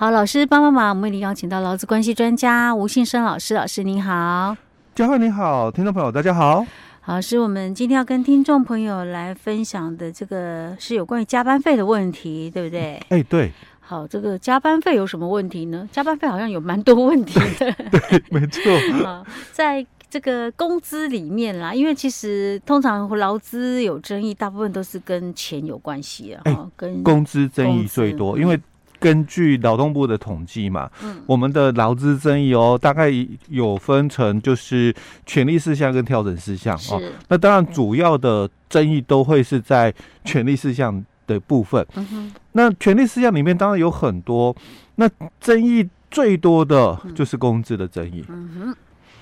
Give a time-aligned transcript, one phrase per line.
[0.00, 4.56] 好，老师帮帮忙，我们为您邀请到劳资关系专家吴信生老师，老师您好，
[4.94, 6.64] 嘉慧你好，听众朋友大家好。
[7.02, 12.94] 好，是我们今天要跟听众朋友来分享的这个是有关于加班费的问题，对不对？
[13.10, 13.52] 哎、欸，对。
[13.78, 15.86] 好，这个加班费有什么问题呢？
[15.92, 17.70] 加班费好像有蛮多问题的。
[17.92, 18.72] 对，没错。
[19.04, 19.22] 啊，
[19.52, 26.40] 在这个工资里面啦，因为其实通常劳资有争议，大部分都是跟钱有关系啊。
[26.46, 28.58] 欸、跟工资争议最多，因为。
[29.00, 33.10] 根据劳动部的统计嘛，嗯，我们的劳资争议哦，大概
[33.48, 37.00] 有分成就是权利事项跟调整事项哦。
[37.28, 39.92] 那当然主要的争议都会是在
[40.24, 41.84] 权利事项的部分。
[41.94, 44.54] 嗯哼，那权利事项里面当然有很多，
[44.96, 45.08] 那
[45.40, 48.24] 争议最多的就是工资的争议。
[48.28, 48.76] 嗯哼，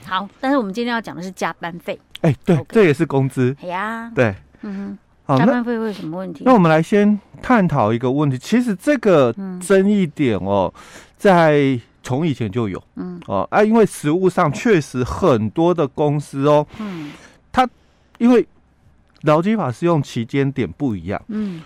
[0.05, 1.99] 好，但是我们今天要讲的是加班费。
[2.23, 3.57] 哎，对，这也是工资。
[3.63, 4.99] 哎呀，对，嗯哼。
[5.37, 6.43] 加班费会有什么问题？
[6.47, 8.37] 那我们来先探讨一个问题。
[8.37, 9.35] 其实这个
[9.67, 10.71] 争议点哦，
[11.17, 13.19] 在从以前就有，嗯。
[13.27, 17.11] 哦啊，因为实务上确实很多的公司哦，嗯，
[17.51, 17.67] 它
[18.19, 18.47] 因为
[19.23, 21.63] 劳基法适用期间点不一样，嗯，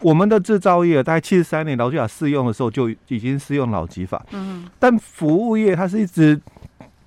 [0.00, 6.38] 我们的制造业大概七十三年劳基法适用的时候就已经适用劳基法，嗯，但服务业它是一直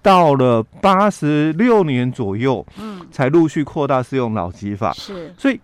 [0.02, 5.60] 到了八十六年左右，嗯，才陆续扩大适用劳基法，是，所以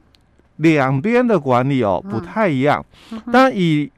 [0.60, 2.86] 两边的管理哦不太一样。
[3.32, 3.92] 当然，以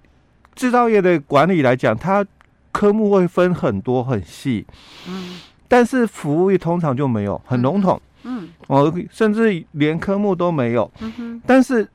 [0.56, 2.26] 制造业的管理来讲，它
[2.72, 4.66] 科目会分很多很细，
[5.08, 11.88] 嗯，但是服务业通常就没有很笼统，嗯，哦，甚至连科目都没有，嗯，但是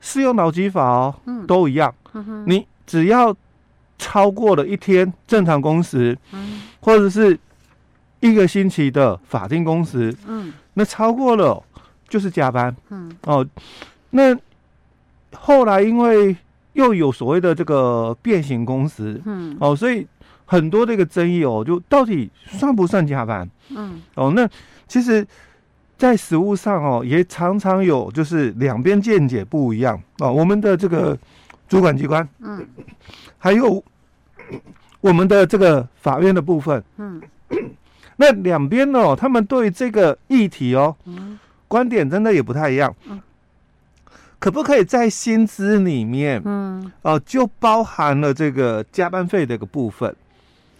[0.00, 1.14] 适用脑机法哦，
[1.46, 3.34] 都一样，嗯，你只要
[3.98, 7.38] 超过了一天正常工时，嗯，或者是。
[8.22, 11.58] 一个星期的法定工时，嗯，那超过了
[12.10, 13.46] 就是加班，嗯，哦，
[14.10, 14.36] 那
[15.32, 16.36] 后来因为
[16.74, 20.06] 又有所谓的这个变形公司，嗯，哦，所以
[20.44, 23.48] 很多这个争议哦，就到底算不算加班？
[23.68, 24.46] 嗯，哦，那
[24.88, 25.24] 其实，
[25.96, 29.98] 在实务上哦，也常常有就是两边见解不一样。
[30.18, 30.32] 哦。
[30.32, 31.16] 我们的这个
[31.68, 32.66] 主管机关，嗯，
[33.38, 33.82] 还有
[35.00, 37.22] 我们的这个法院的部分，嗯。
[38.16, 41.38] 那两边哦，他们对这个议题哦，嗯、
[41.70, 42.92] 观点真的也不太一样。
[43.08, 43.20] 嗯、
[44.40, 50.12] 可不可以在薪资里面，嗯，哦、呃，就包含了这个加班费的一个部分？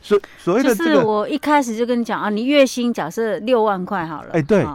[0.02, 4.66] 所所谓的这个，就是我一开始就跟你讲啊，你月薪假设六万块好了，哎，对，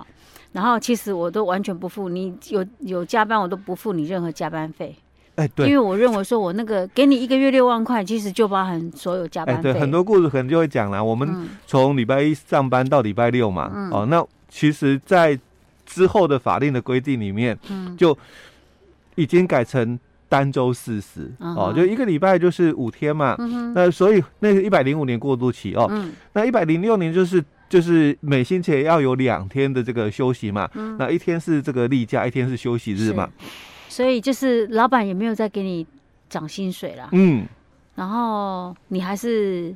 [0.54, 4.96] 然后其实我都完全不付你有有加班，我都不付你任何加班费。
[5.36, 9.74] 哎，对，因为我认为说，我那个给你一个月六万块，其实就包含所有加班费。
[9.74, 15.38] 对，很多故事可能就会讲了，我们从礼拜一上班到礼拜六嘛，嗯、哦，那其实，在
[15.86, 18.18] 之后的法令的规定里面，嗯，就
[19.16, 33.30] 已经改成单周四十，嗯、哦，就一个礼拜就是五天嘛，嗯、那所以那个一百零五年过渡期哦，嗯、那一百零六年就是就是每星期要有两天的这个休息嘛，嗯、那一天是这个例假，一天是休息日嘛。
[33.88, 35.86] 所以就是老板也没有再给你
[36.28, 37.46] 涨薪水了，嗯，
[37.96, 39.76] 然后你还是。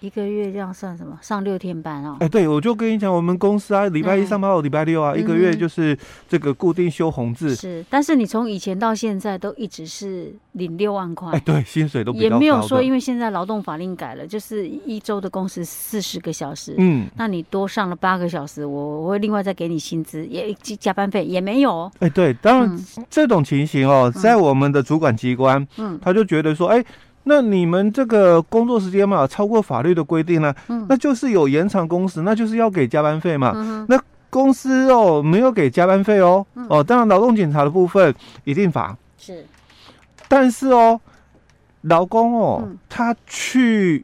[0.00, 1.18] 一个月这样算什么？
[1.20, 2.16] 上六天班哦。
[2.20, 5.96] 哎，对，我就跟你讲，我们公司啊，礼拜一上班到礼拜六啊，一个月就是
[6.26, 7.54] 这个固定休红字。
[7.54, 11.32] 是，但是你从以前到现在都一直是领六万块。
[11.32, 16.74] 哎，对，薪水都也没有说，因为现在劳动法令改了，就是一周的工时四十个小时。
[16.78, 21.90] 嗯，那你多上了八个小时，我我会另外再给你薪资，也加班费也没有。
[21.98, 26.82] 哎，对，当然这种情形哦，在我们的主管机关，嗯，他就觉得说，哎。
[27.24, 33.52] 那你们这个工作时间嘛，超过法律的规定呢，嗯、那就是有延长工时，那就是要给加班费嘛。
[33.54, 34.00] 嗯、那
[34.30, 38.14] 公司哦没有给加班费哦，嗯、哦，当然劳动检查的部分
[38.44, 38.96] 一定罚。
[39.18, 39.44] 是，
[40.28, 40.98] 但是哦，
[41.82, 44.02] 劳工哦，嗯、他去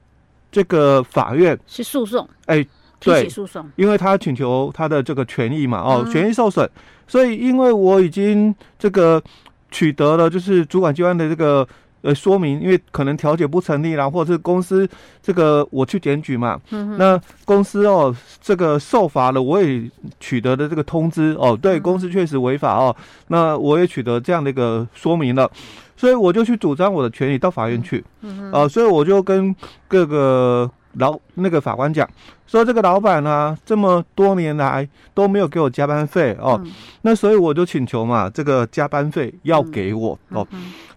[0.53, 2.65] 这个法院去诉讼，哎，
[3.01, 6.69] 对，诉讼，因为他请求他的这个权益嘛，哦，权益受损，
[7.07, 9.23] 所以因为我已经这个
[9.71, 11.67] 取得了就是主管机关的这个。
[12.07, 14.89] 呃，说明因为可能调解不成立啦，或者是公司
[15.21, 19.91] 这个我去检举嘛，嗯、那公司哦这个受罚了，我也
[20.21, 22.95] 取得的这个通知哦，对公司确实违法哦，
[23.27, 25.51] 那我也取得这样的一个说明了，
[25.97, 29.53] 所以我就去主张我的权利到法院去，嗯所以我就跟
[29.89, 32.09] 各个老那个法官讲，
[32.47, 36.71] 说这个老板呢、啊、这么多年来都没有给我加班费哦，嗯、
[37.03, 40.96] 那所以我就请求嘛，这个加班费要给我、嗯、哦，但。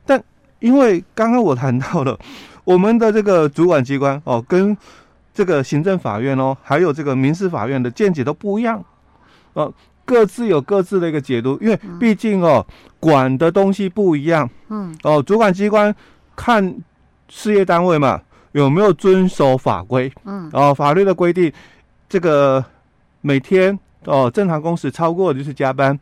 [0.59, 2.17] 因为刚刚我谈到了
[2.63, 4.75] 我们的这个主管机关哦，跟
[5.33, 8.83] 这个行政法院哦，还有这个民事法院的见解都不一样
[9.53, 9.73] 哦，
[10.05, 11.57] 各自有各自的一个解读。
[11.61, 12.65] 因为毕竟哦，
[12.99, 15.93] 管的东西不一样，嗯，哦，主管机关
[16.35, 16.75] 看
[17.29, 18.21] 事业单位嘛，
[18.51, 20.11] 有没有遵守法规？
[20.25, 21.51] 嗯，哦，法律的规定，
[22.09, 22.63] 这个
[23.21, 25.97] 每天哦正常工时超过就是加班。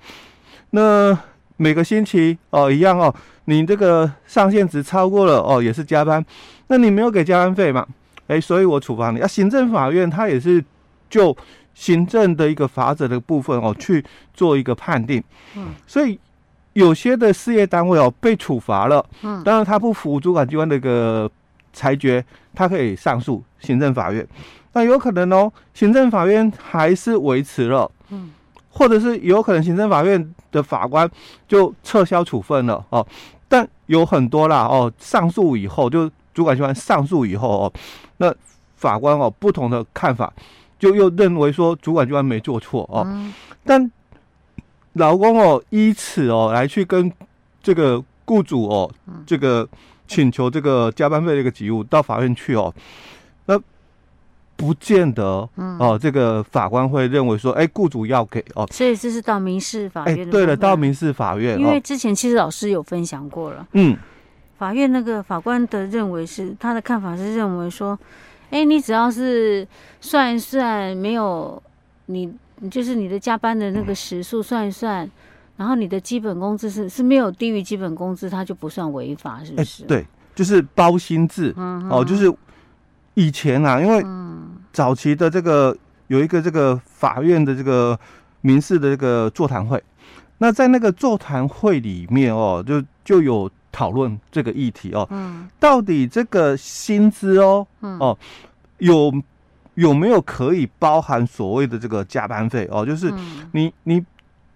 [0.71, 1.17] 那
[1.57, 3.13] 每个星期哦一样哦，
[3.45, 6.25] 你这个上限值超过了哦也是加班。
[6.67, 7.85] 那你没有给加班费嘛？
[8.27, 9.19] 哎，所以我处罚你。
[9.19, 10.63] 啊，行政法院它也是
[11.09, 11.35] 就
[11.73, 15.23] 行政的一个法则的部分哦去做一个判定。
[15.55, 16.19] 嗯，所以。
[16.73, 21.27] 有些的事业单位哦被处罚了，嗯，当然他不服主管机关的一个
[21.73, 22.23] 裁决，
[22.53, 24.23] 他可以上诉行政法院。
[24.73, 28.29] 那有可能哦，行政法院还是维持了，嗯，
[28.77, 31.09] 或者是有可能行政法院的法官
[31.47, 33.05] 就撤销处分了哦。
[33.47, 37.73] 但有很多啦哦，上诉以后就主管机关上诉以后哦，
[38.17, 38.33] 那
[38.75, 40.31] 法官哦不同的看法，
[40.77, 43.33] 就又认为说主管机关没做错哦，嗯，
[43.65, 43.91] 但。
[44.93, 47.13] 劳工哦，依此哦来去跟
[47.61, 48.91] 这个雇主哦，
[49.27, 49.69] 这个
[50.07, 53.16] 请求这个加班费的一个给付到法院去哦，那
[54.57, 60.29] 不见得哦，这个法官会认为说，哎，雇主要给哦，所以这是到民事法院。
[60.29, 63.95] 对了，到民事法院，因为之前其实老师有分享过了，嗯，
[64.57, 67.97] 法院那个法官的认为是他的看法是认为说，
[68.49, 69.65] 哎，你只要是
[70.01, 71.63] 算一算没有
[72.07, 72.33] 你。
[72.71, 75.11] 就是你的加班的那个时数算一算，嗯、
[75.57, 79.83] 然后你的基本工资是是没有低于基本工资，它就不算违法，是不是？
[79.83, 82.35] 对，就是包薪制、嗯、哦，就是
[83.17, 84.05] 以前啊，因为
[84.71, 85.75] 早期的这个
[86.05, 87.99] 有一个这个法院的这个
[88.41, 89.83] 民事的这个座谈会，
[90.37, 98.17] 那在那个座谈会里面哦，就就有讨论这个议题哦，嗯，到底这个薪资哦，嗯、哦
[98.77, 99.11] 有。
[99.77, 102.83] 有没有可以包含所谓的这个加班费哦？
[102.83, 103.13] 就是
[103.51, 104.03] 你你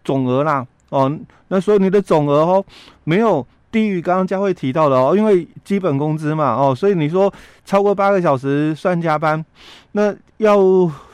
[0.03, 1.15] 总额啦哦，
[1.47, 2.65] 那所以你的总额哦
[3.03, 7.33] 没有低于刚刚佳慧提到的哦，因为基本工资嘛哦，所以你说
[7.63, 9.43] 超过八个小时算加班，
[9.93, 10.59] 那要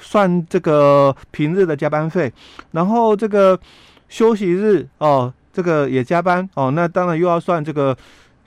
[0.01, 2.31] 算这个平日的加班费，
[2.71, 3.59] 然后这个
[4.09, 7.95] 休息日哦，这个也加班哦，那当然又要算这个。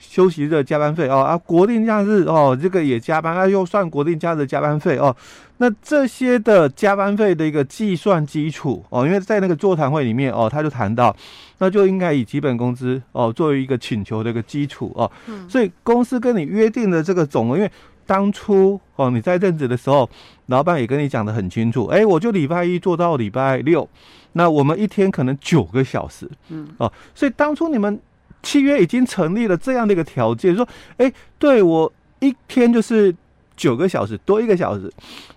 [0.01, 5.15] 休息日的加班费哦啊，国定假日哦，这个也加班，那、啊、又算国定假日加班费哦。
[5.57, 11.15] 那这些的加班费的一个计算基础哦，因为在那个座谈会里面哦，他就谈到，
[11.59, 15.09] 那就应该以基本工资哦作为一个请求的一个基础哦。
[15.27, 15.47] 嗯。
[15.47, 17.71] 所以公司跟你约定的这个总额，因为
[18.07, 20.09] 当初哦你在任职的时候，
[20.47, 23.87] 老板也跟你讲的很清楚，哎，我就礼拜一做到礼拜六，
[24.33, 27.97] 那我们一天可能九个小时，嗯哦，所以当初你们。
[28.43, 30.67] 契约已经成立了这样的一个条件，说，
[30.97, 33.15] 哎，对我一天就是
[33.55, 34.91] 九个小时多一个小时，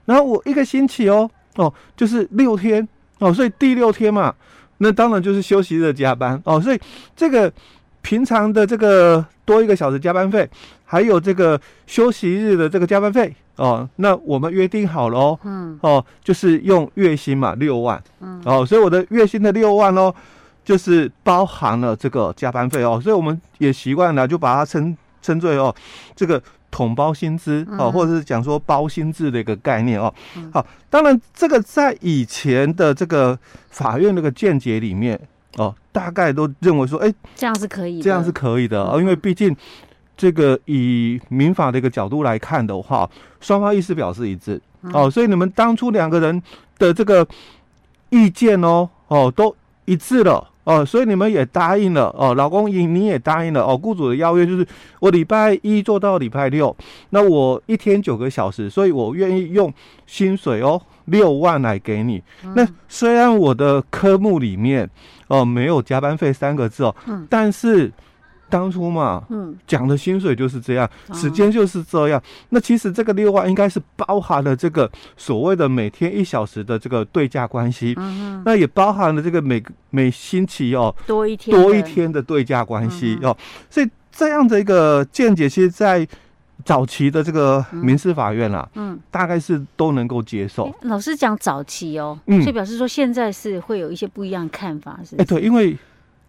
[0.06, 2.86] 然后我一个星期哦哦就是六天
[3.18, 4.34] 哦，所以第六天嘛，
[4.78, 6.80] 那当然就是休息日加班哦，所以
[7.14, 7.52] 这个
[8.00, 10.48] 平常的这个多一个小时加班费，
[10.84, 20.14] 还有这个休息日的这个加班费哦，那我们约定好了哦，嗯哦，就是用月薪嘛六万，嗯哦，所以我的月薪的六万哦。
[20.64, 25.74] 就是包含了这个加班费哦，所以我们也习惯了就把它称称作哦，
[26.16, 30.12] 这个统包薪资哦，或者是讲说包薪制的一个概念哦。
[30.52, 33.38] 好，当然这个在以前的这个
[33.70, 35.20] 法院那个见解里面
[35.56, 39.54] 哦，大概都认为说，哎，这样是可以，这样是可以的哦，因为毕竟
[40.16, 43.08] 这个以民法的一个角度来看的话，
[43.40, 44.60] 双方意思表示一致。
[44.92, 46.42] 哦，所以你们当初两个人
[46.78, 47.26] 的这个
[48.10, 50.50] 意见哦哦都一致了。
[50.64, 54.66] 哦，所以你们也答应了哦，老公你你也答应了哦，雇主的邀约就是
[55.00, 56.74] 我礼拜一做到礼拜六，
[57.10, 59.72] 那我一天九个小时，所以我愿意用
[60.06, 62.22] 薪水哦六万来给你。
[62.44, 64.88] 嗯、那虽然我的科目里面
[65.28, 67.92] 哦没有加班费三个字哦，嗯、但是。
[68.54, 72.22] 当初嘛，嗯，讲的薪水就是这样，时间就是这样。
[72.50, 83.36] 那其实这个六万应该是包含了这个所谓的每天一小时的这个对价关系，嗯，那也包含了这个每每星期哦多一天多一天的对价关系哦。
[83.68, 86.06] 所以这样的一个见解，其实，在
[86.64, 90.72] 早期的这个民事法院啊，嗯，大概是都能够接受。
[90.82, 95.16] 老师讲早期哦，嗯，所以表示说现在是会有一些不一样的看法，是？
[95.16, 95.76] 哎，对，因为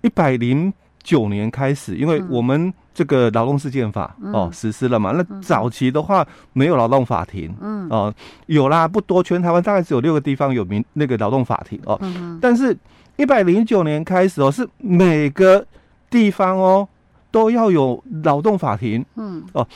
[0.01, 0.73] 一百零。
[1.05, 7.87] 九年开始，因为我们这个劳动事件法、嗯、哦实施了嘛，那早期的话没有劳动法庭，嗯。
[7.89, 8.11] 哦
[8.47, 12.75] 有啦，不多，全台湾大概只有六个地方有民那个劳动法庭哦，嗯、但是
[13.17, 15.63] 一百零九年开始哦，是每个
[16.09, 16.87] 地方哦
[17.29, 19.43] 都要有劳动法庭，嗯。
[19.53, 19.67] 哦，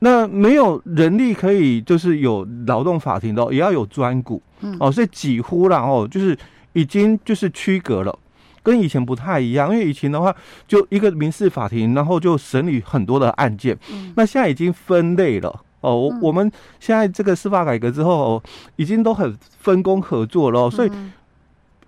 [0.00, 4.76] 那没有人力可以就是有劳动法庭的，也要有专股，嗯。
[4.78, 6.36] 哦，所以几乎啦哦，就是
[6.74, 8.18] 已经就是区隔了。
[8.62, 10.34] 跟以前不太一样，因为以前的话
[10.68, 15.48] 就一个民事法庭，然后就审理很多的案件，嗯、那现在已经分类了
[15.80, 16.14] 哦。
[16.20, 18.42] 我、们现在这个司法改革之后，哦、
[18.76, 20.90] 已经都很分工合作了，所以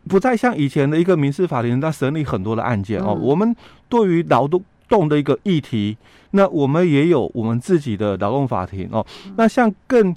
[0.08, 3.14] 不再像以前的一个民事法庭，在审理很多的案件哦。
[3.16, 3.54] 嗯、我们
[3.88, 5.96] 对于劳动动的一个议题，
[6.30, 9.04] 那我们也有我们自己的劳动法庭哦。
[9.36, 10.14] 那像更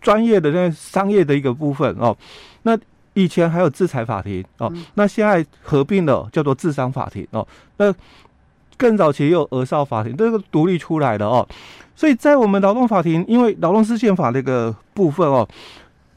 [0.00, 2.16] 专业的那商业的一个部分哦，
[2.62, 2.78] 那。
[3.18, 7.44] 以前还有制裁法庭哦，那现在合并了叫做智商法庭哦。
[7.78, 7.92] 那
[8.76, 11.44] 更早期也有额少法庭，这个独立出来的哦。
[11.96, 15.48] 所以在我们劳动法庭，因为劳动事件法那个部分哦，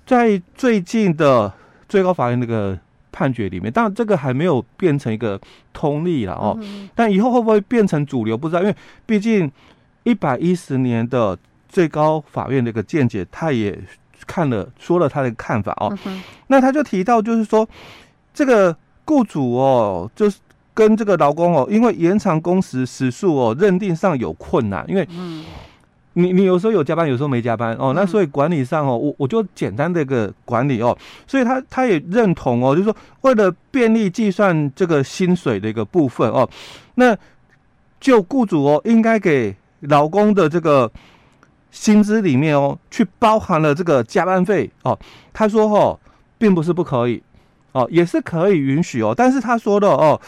[0.06, 1.52] 在最近的
[1.90, 2.78] 最高法院那个
[3.12, 5.42] 判决里面，当然这个还没有变成一个
[5.74, 6.56] 通例了哦。
[6.94, 8.76] 但以后会不会变成主流，不知道，因为
[9.08, 9.52] 毕竟
[10.04, 11.36] 一百一十年的
[11.68, 13.76] 最高法院那个见解，它也。
[14.28, 17.68] 看了说了他的看法哦，嗯、那他就提到就是说，
[18.34, 18.76] 这个
[19.06, 20.40] 雇主哦，就是
[20.74, 25.08] 跟这个劳工哦，因为延长工时时数哦，认定上有困难，因为
[26.14, 30.98] 你你有时候有加班，有时候没加班哦，那所以管理上哦，我我就简单的一个管理哦，
[31.28, 36.50] 所以他他也认同哦，就是说为了便利计算这个薪水的一个部分哦，
[36.96, 37.18] 那
[38.00, 40.92] 就雇主哦应该给劳工的这个。
[41.72, 44.98] 薪资里面哦，去包含了这个加班费哦。
[45.34, 45.98] 他说哦，
[46.38, 47.24] 并不是不可以
[47.72, 49.14] 哦，也是可以允许哦。
[49.16, 50.20] 但是他说的哦，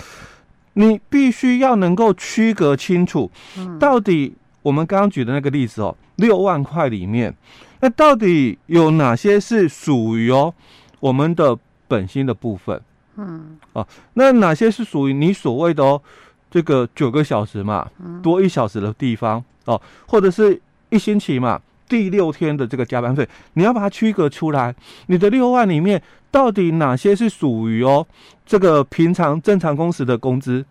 [0.74, 3.30] 你必须要能够区隔清楚，
[3.78, 7.36] 到底我们刚刚举的那个例子哦，六万块里面，
[7.82, 10.54] 那到底有哪些是属于哦
[11.02, 11.58] 我们的
[11.90, 12.82] 本薪的部分？
[13.18, 16.02] 嗯，哦，那哪些是属于你所谓的哦
[16.50, 17.92] 这个九个小时嘛，
[18.24, 20.62] 多一小时的地方哦，或者是。
[20.94, 21.60] 一星期嘛，
[21.90, 24.74] 第六天的这个加班费，你要把它区隔出来。
[25.08, 28.06] 你的六万里面，到底哪些是属于哦
[28.46, 30.64] 这个平常正常工时的工资？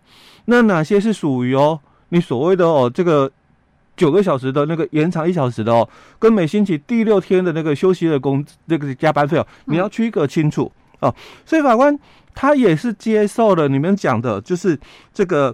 [0.45, 1.77] 那哪些是属于哦
[2.09, 3.29] 你所谓的哦这个
[3.97, 5.87] 九个小时的那个延长一小时的哦，
[6.17, 11.13] 跟每星期第六天的那个休息的工这个加班费哦，你要区隔清楚哦。
[11.45, 11.99] 所以法官
[12.33, 14.79] 他也是接受了你们讲的，就是
[15.13, 15.53] 这个。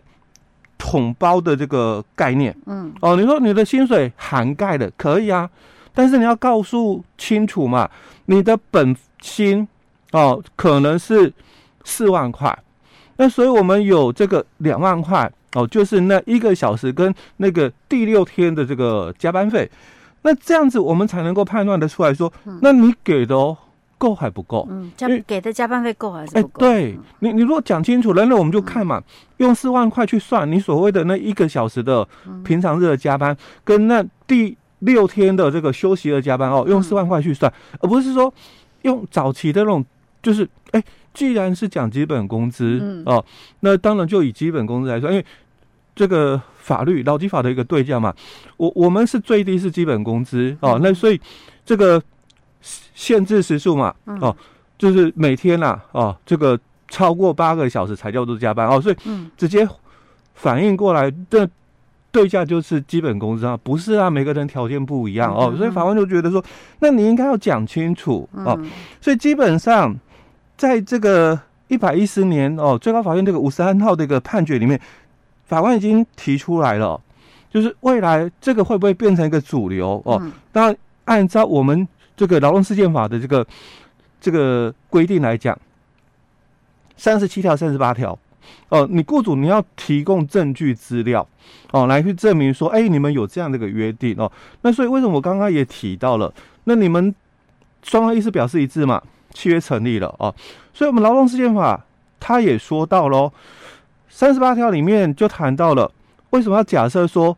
[0.80, 5.48] 统包的这个概念，嗯，哦，你说你的薪水涵盖的可以啊，
[5.94, 7.88] 但是你要告诉清楚嘛，
[8.26, 9.68] 你的本薪
[10.14, 11.32] 哦可能是
[11.84, 12.58] 四万块，
[13.18, 19.70] 那所以我们有这个两万块哦，就是那一个小时跟那个第六天的这个加班费，
[20.22, 22.32] 那这样子我们才能够判断得出来说，
[22.62, 23.56] 那你给的哦。
[24.00, 24.66] 够还不够？
[24.72, 26.66] 嗯，加给的加班费够还是不够？
[26.66, 29.04] 哎，对你，你如果讲清楚了，那我们就看嘛，嗯、
[29.38, 32.08] 用四万块去算你所谓的那一个小时的
[32.44, 38.34] 平常日的加班，嗯、跟那第六天的这个休息的加班哦，用四万块去算，嗯、而不是说
[38.84, 39.86] 用早期的那种，
[40.24, 40.82] 就是哎，
[41.14, 43.24] 既然是讲基本工资、嗯、哦，
[43.60, 45.26] 那当然就以基本工资来说，因为
[45.94, 48.14] 这个法律劳基法的一个对价嘛，
[48.56, 51.20] 我我们是最低是基本工资哦，那所以
[51.66, 52.02] 这个。
[52.94, 54.36] 限制时数嘛，哦，
[54.78, 58.96] 就是每天呐、啊，哦，这个超过八个小时才叫做加班哦，所以
[59.38, 59.68] 直接
[60.34, 61.50] 反映过来的
[62.12, 66.44] 对价就是基本工资啊，不是啊，每个人条件不一样哦，所以法官就觉得说，
[66.80, 68.60] 那你应该要讲清楚哦，
[69.00, 69.96] 所以基本上
[70.58, 71.40] 在这个
[71.70, 74.80] 一百一十年哦，最高法院这个五十三号的一个判决里面，
[75.46, 77.00] 法官已经提出来了，
[77.50, 80.22] 就是未来这个会不会变成一个主流哦？
[80.52, 80.76] 当然
[81.06, 81.88] 按照我们。
[82.20, 83.48] 这个劳动事件法的这个
[84.20, 85.58] 这个规定来讲，
[86.98, 88.20] 三十七条、三十八条，
[88.68, 91.26] 哦，你雇主你要提供证据资料，
[91.72, 94.30] 哦，来去证明说，哎，你们有这样的一个约定哦。
[94.64, 96.34] 那所以为什么我刚刚也提到了？
[96.66, 97.16] 那你们
[97.84, 99.02] 双方意思表示一致嘛，
[99.34, 100.36] 契约成立了哦。
[100.74, 101.86] 所以我们劳动事件法
[102.20, 103.32] 他也说到喽，
[104.10, 105.90] 三十八条里面就谈到了，
[106.32, 107.38] 为什么要假设说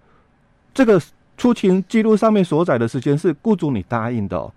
[0.74, 1.00] 这个
[1.38, 4.52] 出勤记录上面所载的时间是雇主你答应的？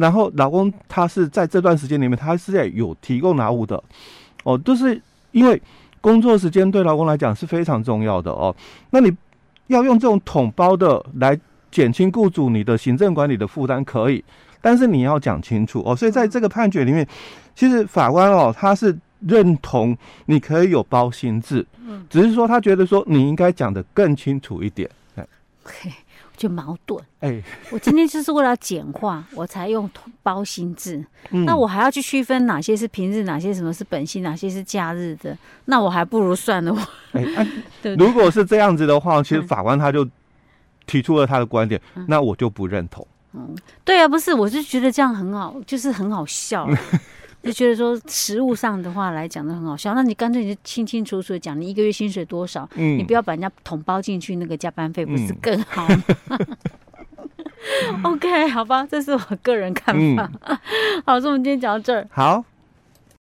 [0.00, 3.82] 然后，老公他是在这段时间里面，他是在有提供劳务的，
[4.44, 4.98] 哦，都是
[5.32, 5.60] 因为
[6.00, 8.54] 工作时间对老公来讲是非常重要的哦。
[8.88, 9.14] 那你
[9.66, 11.38] 要用这种统包的来
[11.70, 14.24] 减轻雇主你的行政管理的负担，可以，
[14.62, 15.94] 但是你要讲清楚哦。
[15.94, 17.06] 所以在这个判决里面，
[17.54, 25.26] 其实法官哦，他是认同你可以有包薪制，嗯，只是说他觉得说你应该讲的更清楚一点，哎。
[26.40, 29.88] 就矛盾，哎、欸，我今天就是为了简化， 我才用
[30.22, 31.04] 包心制。
[31.32, 35.36] 嗯、那我还要去区分哪些是平日，哪些什么是本薪，哪些是假日的。
[35.66, 36.72] 那我还不如算了。
[36.72, 36.78] 我，
[37.12, 37.46] 哎、欸，啊、
[37.82, 40.08] 对 对，如果是这样子的话，其实法官他就
[40.86, 43.06] 提出了他的观点，嗯、那我就不认同。
[43.34, 43.54] 嗯，
[43.84, 46.66] 对啊，不是，我是觉得这样很好，就是很好笑。
[47.42, 49.94] 就觉得说实物上的话来讲的很好笑。
[49.94, 56.04] 那你干脆你就清清楚楚的讲，你一个月薪水多少，嗯，你不要把人家统包进去那个加班费，不是更好吗？
[57.92, 60.30] 嗯 OK，好吧，这是我个人看法。
[60.40, 60.58] 嗯、
[61.04, 62.06] 好，所以我们今天讲到这儿。
[62.10, 62.42] 好。